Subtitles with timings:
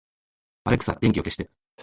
[0.63, 1.51] アレクサ、電気を消して